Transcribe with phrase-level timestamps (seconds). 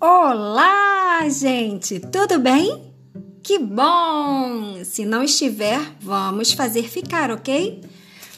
[0.00, 1.98] Olá, gente!
[1.98, 2.94] Tudo bem?
[3.42, 4.84] Que bom!
[4.84, 7.80] Se não estiver, vamos fazer ficar, ok?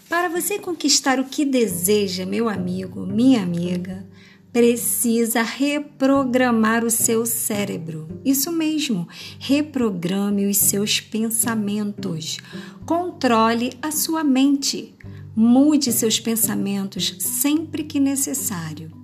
[0.09, 4.09] Para você conquistar o que deseja, meu amigo, minha amiga,
[4.51, 8.09] precisa reprogramar o seu cérebro.
[8.25, 9.07] Isso mesmo,
[9.39, 12.39] reprograme os seus pensamentos.
[12.87, 14.95] Controle a sua mente.
[15.37, 19.00] Mude seus pensamentos sempre que necessário.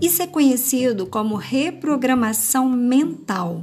[0.00, 3.62] Isso é conhecido como reprogramação mental.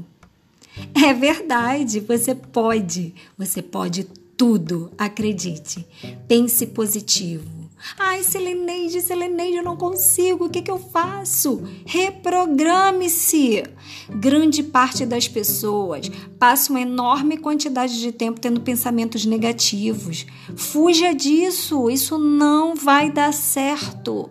[0.95, 4.05] É verdade, você pode, você pode
[4.35, 5.85] tudo, acredite.
[6.27, 7.63] Pense positivo.
[7.99, 11.61] Ai, Seleneide, Seleneide, eu não consigo, o que, que eu faço?
[11.85, 13.63] Reprograme-se.
[14.09, 20.25] Grande parte das pessoas passa uma enorme quantidade de tempo tendo pensamentos negativos.
[20.55, 24.29] Fuja disso, isso não vai dar certo.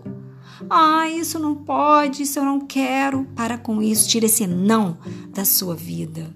[0.69, 3.25] Ah, isso não pode, isso eu não quero.
[3.35, 6.35] Para com isso, tira esse não da sua vida.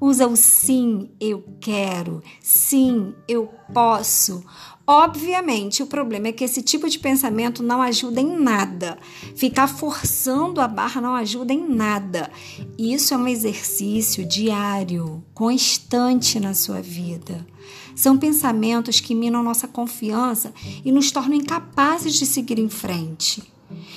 [0.00, 4.44] Usa o sim, eu quero, sim, eu posso.
[4.86, 8.96] Obviamente, o problema é que esse tipo de pensamento não ajuda em nada.
[9.36, 12.30] Ficar forçando a barra não ajuda em nada.
[12.78, 17.44] Isso é um exercício diário, constante na sua vida.
[17.94, 23.42] São pensamentos que minam nossa confiança e nos tornam incapazes de seguir em frente.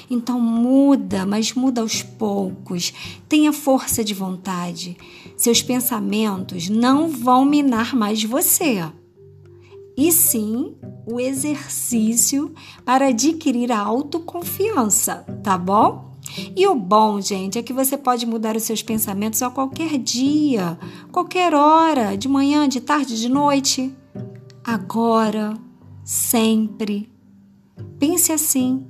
[0.09, 2.93] Então muda, mas muda aos poucos.
[3.27, 4.97] Tenha força de vontade.
[5.37, 8.83] Seus pensamentos não vão minar mais você.
[9.97, 12.53] E sim o exercício
[12.85, 16.11] para adquirir a autoconfiança, tá bom?
[16.55, 20.79] E o bom, gente, é que você pode mudar os seus pensamentos a qualquer dia,
[21.11, 23.93] qualquer hora, de manhã, de tarde, de noite.
[24.63, 25.53] Agora,
[26.03, 27.11] sempre.
[27.99, 28.85] Pense assim.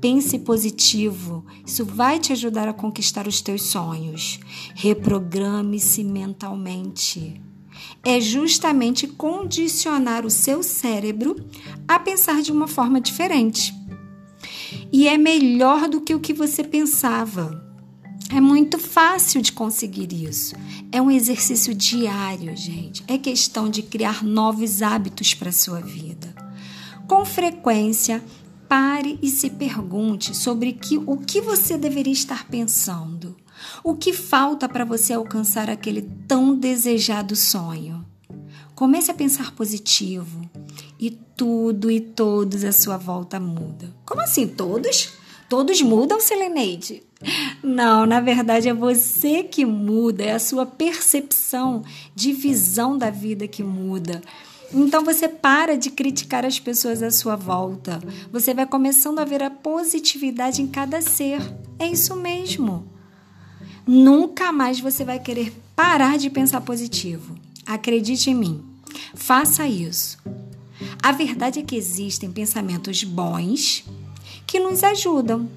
[0.00, 4.38] Pense positivo, isso vai te ajudar a conquistar os teus sonhos.
[4.74, 7.40] Reprograme-se mentalmente.
[8.04, 11.36] É justamente condicionar o seu cérebro
[11.88, 13.74] a pensar de uma forma diferente.
[14.92, 17.64] E é melhor do que o que você pensava.
[18.30, 20.56] É muito fácil de conseguir isso.
[20.90, 23.04] É um exercício diário, gente.
[23.06, 26.34] É questão de criar novos hábitos para a sua vida.
[27.06, 28.22] Com frequência,
[28.68, 33.36] Pare e se pergunte sobre que, o que você deveria estar pensando.
[33.82, 38.04] O que falta para você alcançar aquele tão desejado sonho?
[38.74, 40.42] Comece a pensar positivo
[40.98, 43.94] e tudo e todos à sua volta muda.
[44.04, 45.12] Como assim todos?
[45.48, 47.02] Todos mudam, Seleneide?
[47.62, 51.82] Não, na verdade é você que muda, é a sua percepção
[52.14, 54.20] de visão da vida que muda.
[54.72, 58.00] Então você para de criticar as pessoas à sua volta.
[58.32, 61.40] Você vai começando a ver a positividade em cada ser.
[61.78, 62.90] É isso mesmo.
[63.86, 67.36] Nunca mais você vai querer parar de pensar positivo.
[67.64, 68.64] Acredite em mim.
[69.14, 70.18] Faça isso.
[71.02, 73.84] A verdade é que existem pensamentos bons
[74.46, 75.48] que nos ajudam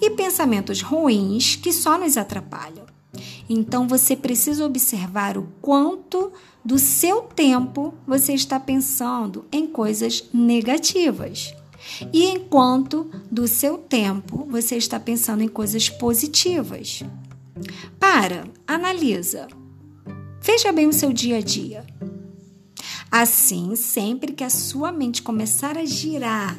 [0.00, 2.93] e pensamentos ruins que só nos atrapalham.
[3.48, 6.32] Então você precisa observar o quanto
[6.64, 11.54] do seu tempo você está pensando em coisas negativas.
[12.12, 17.02] E enquanto do seu tempo você está pensando em coisas positivas.
[18.00, 19.46] Para, analisa.
[20.40, 21.84] Veja bem o seu dia a dia.
[23.10, 26.58] Assim, sempre que a sua mente começar a girar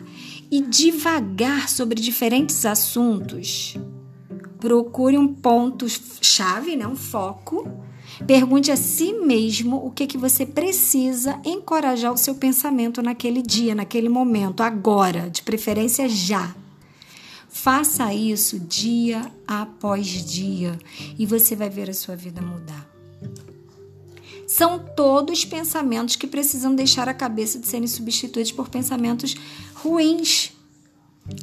[0.50, 3.76] e divagar sobre diferentes assuntos,
[4.66, 5.86] procure um ponto
[6.20, 7.70] chave, né, um foco
[8.26, 13.76] Pergunte a si mesmo o que, que você precisa encorajar o seu pensamento naquele dia,
[13.76, 16.56] naquele momento, agora, de preferência já.
[17.50, 20.78] Faça isso dia após dia
[21.20, 22.90] e você vai ver a sua vida mudar.
[24.48, 29.36] São todos pensamentos que precisam deixar a cabeça de serem substituídos por pensamentos
[29.74, 30.55] ruins.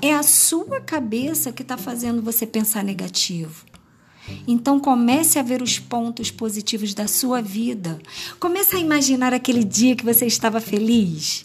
[0.00, 3.64] É a sua cabeça que está fazendo você pensar negativo.
[4.46, 7.98] Então comece a ver os pontos positivos da sua vida.
[8.38, 11.44] Comece a imaginar aquele dia que você estava feliz.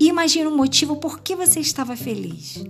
[0.00, 2.64] E imagine o motivo por que você estava feliz.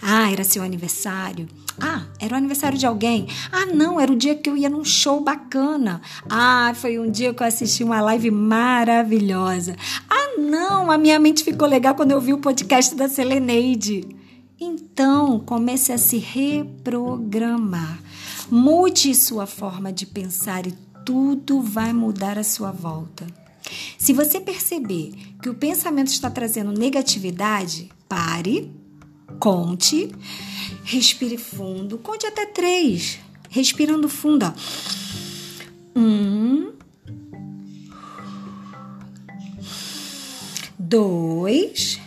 [0.00, 1.46] Ah, era seu aniversário.
[1.78, 3.26] Ah, era o aniversário de alguém.
[3.52, 6.00] Ah, não, era o dia que eu ia num show bacana.
[6.28, 9.76] Ah, foi um dia que eu assisti uma live maravilhosa.
[10.08, 14.08] Ah, não, a minha mente ficou legal quando eu vi o podcast da Seleneide.
[14.58, 18.00] Então, comece a se reprogramar.
[18.50, 23.26] Mude sua forma de pensar e tudo vai mudar à sua volta.
[23.96, 28.70] Se você perceber que o pensamento está trazendo negatividade, pare,
[29.38, 30.10] conte,
[30.84, 33.18] respire fundo, conte até três.
[33.50, 34.46] respirando fundo.
[34.46, 34.52] Ó.
[35.98, 36.39] Um,
[40.90, 42.00] dois,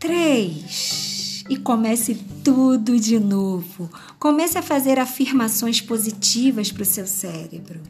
[0.00, 1.44] três.
[1.48, 3.88] E comece tudo de novo.
[4.18, 7.80] Comece a fazer afirmações positivas para o seu cérebro.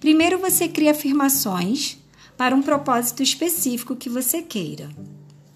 [0.00, 1.96] Primeiro você cria afirmações
[2.36, 4.90] para um propósito específico que você queira.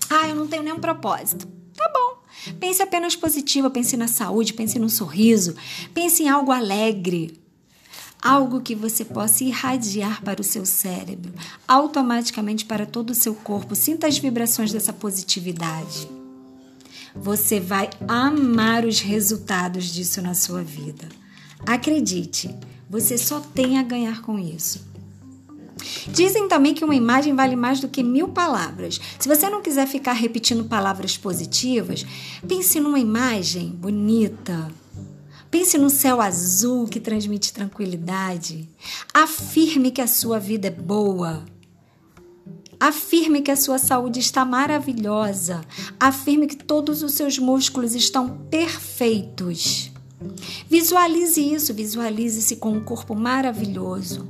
[0.09, 1.47] Ah, eu não tenho nenhum propósito.
[1.77, 2.23] Tá bom.
[2.59, 5.55] Pense apenas positivo, pense na saúde, pense no sorriso,
[5.93, 7.42] pense em algo alegre.
[8.23, 11.33] Algo que você possa irradiar para o seu cérebro,
[11.67, 13.75] automaticamente para todo o seu corpo.
[13.75, 16.09] Sinta as vibrações dessa positividade.
[17.17, 21.09] Você vai amar os resultados disso na sua vida.
[21.67, 22.55] Acredite,
[22.89, 24.93] você só tem a ganhar com isso.
[26.09, 29.01] Dizem também que uma imagem vale mais do que mil palavras.
[29.19, 32.07] Se você não quiser ficar repetindo palavras positivas,
[32.47, 34.71] pense numa imagem bonita.
[35.53, 38.67] Pense no céu azul que transmite tranquilidade.
[39.13, 41.45] Afirme que a sua vida é boa.
[42.81, 45.61] Afirme que a sua saúde está maravilhosa.
[46.01, 49.93] Afirme que todos os seus músculos estão perfeitos.
[50.71, 54.27] Visualize isso, visualize-se com um corpo maravilhoso,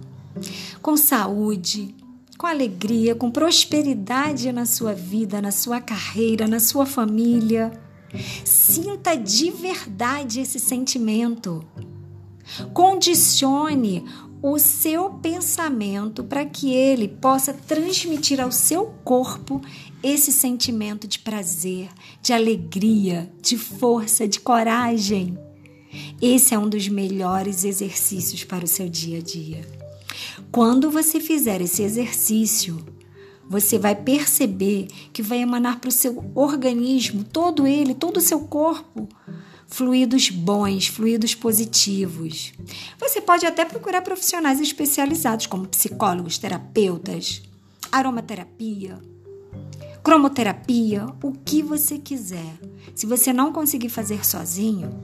[0.83, 1.95] com saúde,
[2.37, 7.71] com alegria, com prosperidade na sua vida, na sua carreira, na sua família.
[8.45, 11.65] Sinta de verdade esse sentimento.
[12.73, 14.05] Condicione
[14.43, 19.63] o seu pensamento para que ele possa transmitir ao seu corpo
[20.03, 21.89] esse sentimento de prazer,
[22.21, 25.39] de alegria, de força, de coragem.
[26.21, 29.65] Esse é um dos melhores exercícios para o seu dia a dia.
[30.51, 32.85] Quando você fizer esse exercício,
[33.53, 38.41] você vai perceber que vai emanar para o seu organismo, todo ele, todo o seu
[38.41, 39.07] corpo,
[39.67, 42.55] fluidos bons, fluidos positivos.
[42.99, 47.43] Você pode até procurar profissionais especializados, como psicólogos, terapeutas,
[47.93, 48.99] aromaterapia,
[50.03, 52.59] cromoterapia, o que você quiser.
[52.95, 54.99] Se você não conseguir fazer sozinho,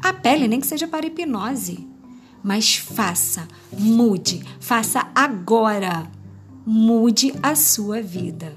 [0.00, 1.84] a pele, nem que seja para hipnose.
[2.44, 6.08] Mas faça, mude, faça agora.
[6.70, 8.54] Mude a sua vida.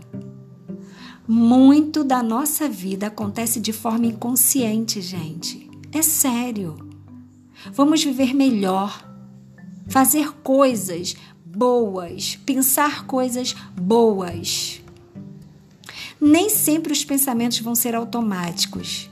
[1.25, 5.71] Muito da nossa vida acontece de forma inconsciente, gente.
[5.93, 6.89] É sério.
[7.71, 9.09] Vamos viver melhor,
[9.87, 11.15] fazer coisas
[11.45, 14.81] boas, pensar coisas boas.
[16.19, 19.09] Nem sempre os pensamentos vão ser automáticos.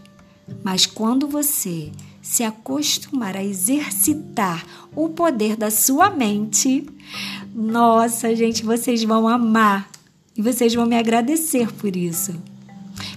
[0.62, 1.90] Mas quando você
[2.30, 4.64] se acostumar a exercitar
[4.96, 6.88] o poder da sua mente,
[7.56, 9.90] nossa, gente, vocês vão amar
[10.38, 12.40] e vocês vão me agradecer por isso.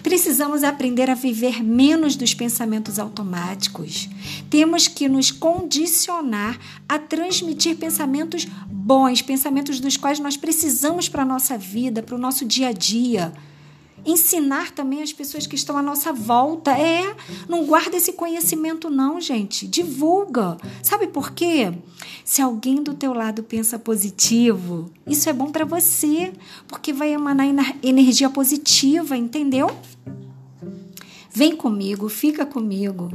[0.02, 4.08] Precisamos aprender a viver menos dos pensamentos automáticos.
[4.48, 6.58] Temos que nos condicionar
[6.88, 12.18] a transmitir pensamentos bons, pensamentos dos quais nós precisamos para a nossa vida, para o
[12.18, 13.30] nosso dia a dia
[14.04, 16.72] ensinar também as pessoas que estão à nossa volta.
[16.78, 17.14] É,
[17.48, 19.66] não guarda esse conhecimento não, gente.
[19.66, 20.56] Divulga.
[20.82, 21.72] Sabe por quê?
[22.24, 26.32] Se alguém do teu lado pensa positivo, isso é bom para você,
[26.68, 27.46] porque vai emanar
[27.82, 29.70] energia positiva, entendeu?
[31.34, 33.10] Vem comigo, fica comigo.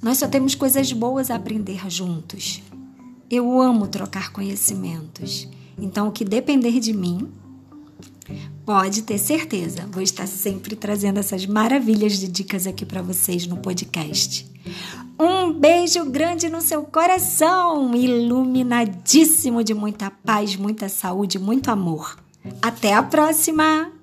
[0.00, 2.62] Nós só temos coisas boas a aprender juntos.
[3.28, 5.48] Eu amo trocar conhecimentos.
[5.76, 7.28] Então, o que depender de mim,
[8.64, 13.56] Pode ter certeza, vou estar sempre trazendo essas maravilhas de dicas aqui para vocês no
[13.56, 14.46] podcast.
[15.18, 22.18] Um beijo grande no seu coração, iluminadíssimo de muita paz, muita saúde, muito amor.
[22.62, 23.97] Até a próxima!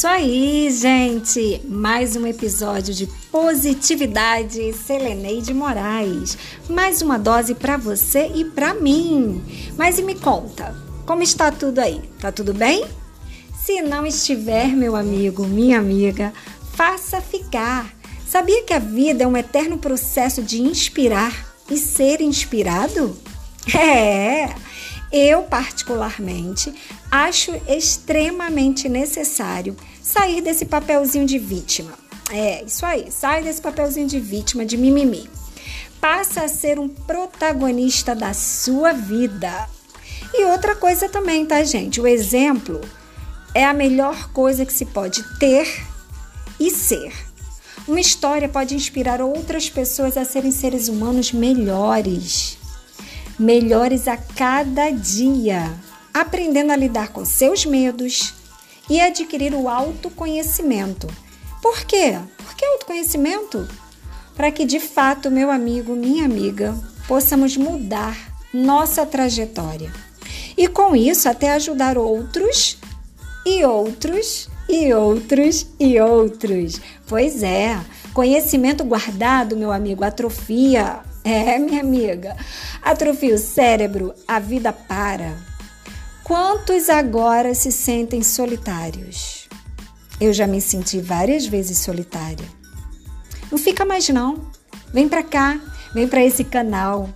[0.00, 1.60] Isso aí, gente!
[1.68, 6.38] Mais um episódio de positividade Seleneide Moraes.
[6.70, 9.44] Mais uma dose para você e para mim.
[9.76, 12.00] Mas e me conta, como está tudo aí?
[12.18, 12.82] Tá tudo bem?
[13.62, 16.32] Se não estiver, meu amigo, minha amiga,
[16.72, 17.94] faça ficar
[18.26, 23.14] Sabia que a vida é um eterno processo de inspirar e ser inspirado?
[23.76, 24.48] É!
[25.12, 26.72] Eu, particularmente,
[27.10, 31.92] acho extremamente necessário sair desse papelzinho de vítima.
[32.30, 35.28] É, isso aí, sai desse papelzinho de vítima, de mimimi.
[36.00, 39.68] Passa a ser um protagonista da sua vida.
[40.32, 42.00] E outra coisa também, tá, gente?
[42.00, 42.80] O exemplo
[43.54, 45.84] é a melhor coisa que se pode ter
[46.58, 47.12] e ser.
[47.86, 52.60] Uma história pode inspirar outras pessoas a serem seres humanos melhores
[53.40, 55.74] melhores a cada dia,
[56.12, 58.34] aprendendo a lidar com seus medos
[58.90, 61.06] e adquirir o autoconhecimento.
[61.62, 62.18] Por quê?
[62.36, 63.66] Por que autoconhecimento?
[64.34, 66.74] Para que de fato, meu amigo, minha amiga,
[67.06, 68.16] possamos mudar
[68.52, 69.92] nossa trajetória.
[70.56, 72.76] E com isso, até ajudar outros
[73.46, 76.80] e outros e outros e outros.
[77.06, 77.80] Pois é,
[78.12, 82.36] conhecimento guardado, meu amigo, atrofia é, minha amiga,
[82.82, 85.49] atrofia o cérebro, a vida para.
[86.30, 89.48] Quantos agora se sentem solitários?
[90.20, 92.46] Eu já me senti várias vezes solitária.
[93.50, 94.48] Não fica mais não.
[94.94, 95.60] Vem para cá,
[95.92, 97.10] vem para esse canal.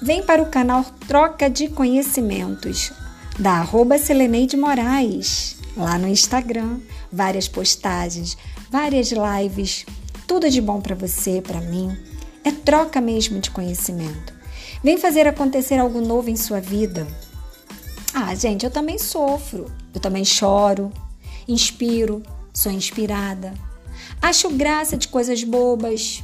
[0.00, 2.90] Vem para o canal Troca de Conhecimentos
[3.38, 6.80] da arroba Seleneide Moraes, lá no Instagram.
[7.12, 8.38] Várias postagens,
[8.70, 9.84] várias lives,
[10.26, 11.94] tudo de bom para você, para mim.
[12.42, 14.32] É troca mesmo de conhecimento.
[14.82, 17.06] Vem fazer acontecer algo novo em sua vida.
[18.12, 20.92] Ah, gente, eu também sofro, eu também choro,
[21.46, 23.54] inspiro, sou inspirada.
[24.20, 26.22] Acho graça de coisas bobas.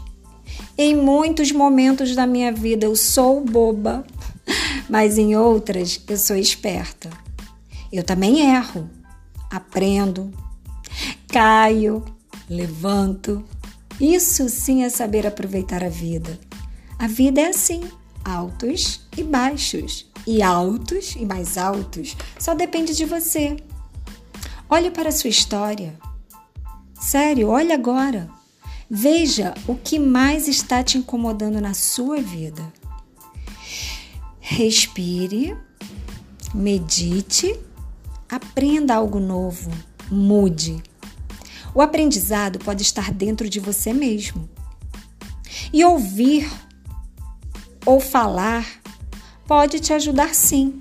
[0.77, 4.05] Em muitos momentos da minha vida eu sou boba,
[4.89, 7.09] mas em outras eu sou esperta.
[7.93, 8.91] Eu também erro,
[9.51, 10.33] aprendo,
[11.29, 12.05] caio,
[12.49, 13.45] levanto,
[14.01, 16.39] isso sim é saber aproveitar a vida.
[16.99, 17.83] A vida é assim,
[18.25, 22.17] altos e baixos, e altos e mais altos.
[22.39, 23.57] Só depende de você.
[24.69, 25.99] Olhe para a sua história.
[27.01, 28.29] Sério, olhe agora.
[28.91, 32.73] Veja o que mais está te incomodando na sua vida.
[34.41, 35.57] Respire,
[36.55, 37.59] medite,
[38.29, 39.71] aprenda algo novo,
[40.11, 40.83] mude.
[41.75, 44.49] O aprendizado pode estar dentro de você mesmo.
[45.73, 46.51] E ouvir
[47.85, 48.65] ou falar
[49.47, 50.81] pode te ajudar sim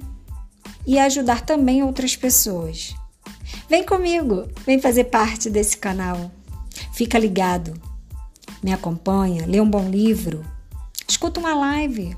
[0.86, 2.96] e ajudar também outras pessoas.
[3.70, 6.32] Vem comigo, vem fazer parte desse canal.
[6.94, 7.74] Fica ligado,
[8.64, 10.46] me acompanha, lê um bom livro,
[11.08, 12.16] escuta uma live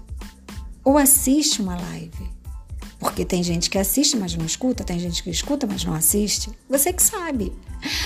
[0.84, 2.38] ou assiste uma live.
[3.00, 6.50] Porque tem gente que assiste, mas não escuta, tem gente que escuta, mas não assiste.
[6.68, 7.54] Você que sabe.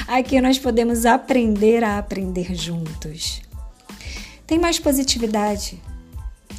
[0.07, 3.41] Aqui nós podemos aprender a aprender juntos.
[4.45, 5.81] Tem mais positividade.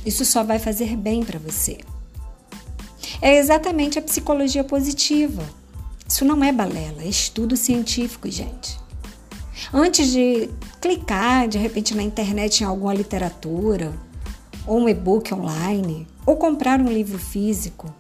[0.05, 1.79] Isso só vai fazer bem para você.
[3.21, 5.43] É exatamente a psicologia positiva.
[6.09, 8.79] Isso não é balela, é estudo científico, gente.
[9.73, 13.93] Antes de clicar de repente na internet em alguma literatura,
[14.67, 17.93] ou um e-book online, ou comprar um livro físico,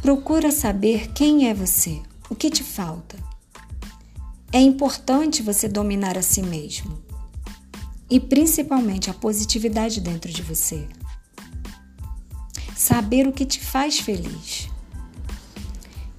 [0.00, 3.16] Procura saber quem é você, o que te falta.
[4.52, 6.96] É importante você dominar a si mesmo
[8.10, 10.88] e principalmente a positividade dentro de você.
[12.76, 14.68] Saber o que te faz feliz.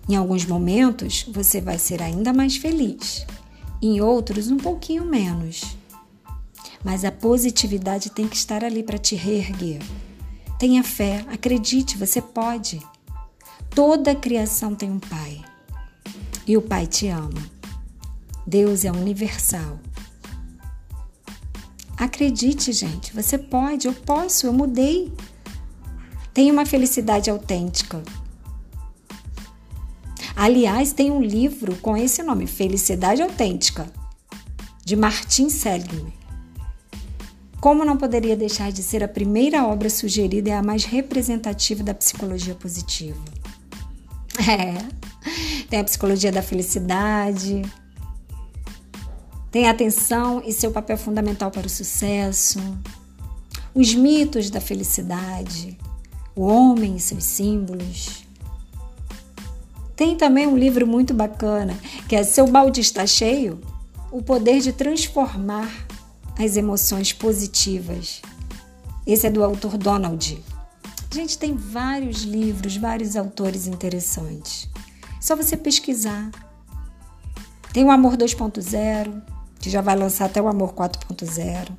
[0.08, 3.26] Em alguns momentos você vai ser ainda mais feliz,
[3.82, 5.78] em outros um pouquinho menos.
[6.84, 9.82] Mas a positividade tem que estar ali para te reerguer.
[10.58, 12.82] Tenha fé, acredite, você pode.
[13.70, 15.44] Toda criação tem um Pai
[16.48, 17.60] e o Pai te ama.
[18.46, 19.80] Deus é universal.
[22.00, 25.12] Acredite, gente, você pode, eu posso, eu mudei.
[26.34, 28.02] Tem uma felicidade autêntica.
[30.34, 33.92] Aliás, tem um livro com esse nome, Felicidade Autêntica,
[34.86, 36.14] de Martin Seligman.
[37.60, 41.94] Como não poderia deixar de ser a primeira obra sugerida e a mais representativa da
[41.94, 43.22] psicologia positiva?
[44.48, 44.78] É.
[45.70, 47.62] Tem a psicologia da felicidade.
[49.52, 52.60] Tem atenção e seu papel fundamental para o sucesso.
[53.74, 55.78] Os mitos da felicidade.
[56.36, 58.24] O homem e seus símbolos.
[59.96, 61.78] Tem também um livro muito bacana,
[62.08, 63.60] que é Seu Balde Está Cheio?
[64.12, 65.70] O Poder de Transformar
[66.40, 68.22] as Emoções Positivas.
[69.06, 70.42] Esse é do autor Donald.
[71.12, 74.70] Gente, tem vários livros, vários autores interessantes.
[75.20, 76.30] Só você pesquisar.
[77.74, 79.22] Tem o Amor 2.0,
[79.60, 81.70] que já vai lançar até o Amor 4.0.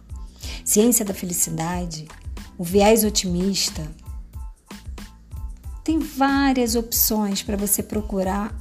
[0.65, 2.07] ciência da felicidade,
[2.57, 3.83] o viés otimista.
[5.83, 8.55] Tem várias opções para você procurar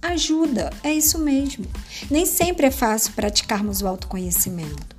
[0.00, 1.64] ajuda, é isso mesmo.
[2.10, 4.96] Nem sempre é fácil praticarmos o autoconhecimento.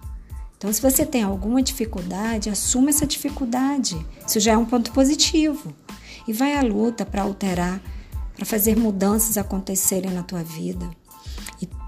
[0.58, 3.98] Então, se você tem alguma dificuldade, assuma essa dificuldade.
[4.26, 5.76] Isso já é um ponto positivo.
[6.26, 7.82] E vai à luta para alterar,
[8.34, 10.90] para fazer mudanças acontecerem na tua vida.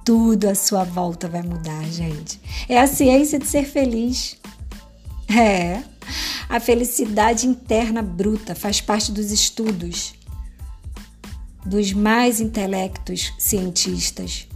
[0.06, 2.40] Tudo à sua volta vai mudar, gente.
[2.70, 4.38] É a ciência de ser feliz.
[5.28, 5.84] É.
[6.48, 10.14] A felicidade interna bruta faz parte dos estudos
[11.66, 14.48] dos mais intelectos cientistas.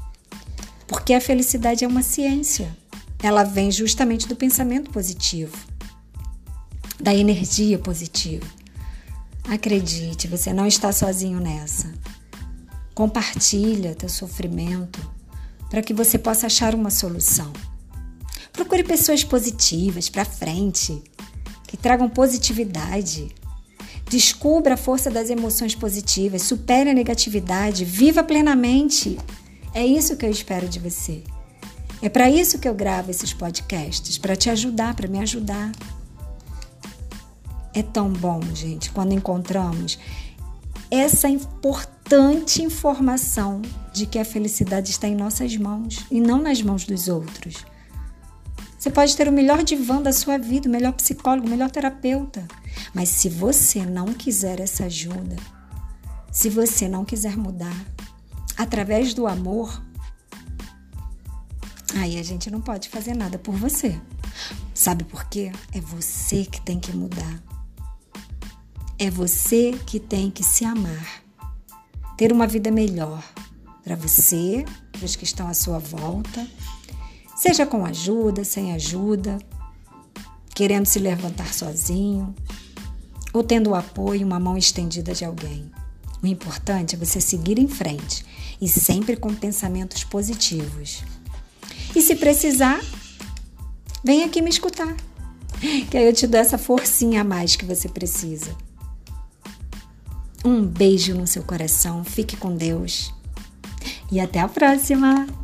[0.88, 2.72] Porque a felicidade é uma ciência
[3.22, 5.56] ela vem justamente do pensamento positivo,
[7.00, 8.46] da energia positiva.
[9.44, 11.92] Acredite, você não está sozinho nessa.
[12.94, 15.00] Compartilha teu sofrimento
[15.70, 17.52] para que você possa achar uma solução.
[18.52, 21.02] Procure pessoas positivas para frente,
[21.68, 23.30] que tragam positividade.
[24.10, 29.18] Descubra a força das emoções positivas, supere a negatividade, viva plenamente.
[29.74, 31.24] É isso que eu espero de você.
[32.02, 35.72] É para isso que eu gravo esses podcasts, para te ajudar, para me ajudar.
[37.74, 40.00] É tão bom, gente, quando encontramos
[40.92, 43.62] essa importante informação
[43.94, 47.66] de que a felicidade está em nossas mãos e não nas mãos dos outros.
[48.78, 52.48] Você pode ter o melhor divã da sua vida, o melhor psicólogo, o melhor terapeuta,
[52.94, 55.36] mas se você não quiser essa ajuda,
[56.32, 57.76] se você não quiser mudar,
[58.58, 59.82] através do amor,
[61.96, 64.00] Aí a gente não pode fazer nada por você.
[64.74, 65.52] Sabe por quê?
[65.74, 67.49] É você que tem que mudar.
[69.02, 71.24] É você que tem que se amar.
[72.18, 73.24] Ter uma vida melhor
[73.82, 76.46] para você, para os que estão à sua volta,
[77.34, 79.40] seja com ajuda, sem ajuda,
[80.54, 82.36] querendo se levantar sozinho
[83.32, 85.72] ou tendo o apoio, uma mão estendida de alguém.
[86.22, 88.26] O importante é você seguir em frente
[88.60, 91.04] e sempre com pensamentos positivos.
[91.96, 92.82] E se precisar,
[94.04, 94.94] vem aqui me escutar.
[95.90, 98.54] Que aí eu te dou essa forcinha a mais que você precisa.
[100.44, 103.14] Um beijo no seu coração, fique com Deus
[104.12, 105.39] e até a próxima!